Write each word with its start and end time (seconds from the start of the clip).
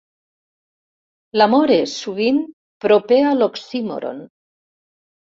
L'amor 1.41 1.73
és, 1.75 1.91
sovint, 2.05 2.39
proper 2.85 3.19
a 3.33 3.35
l'oxímoron. 3.41 4.23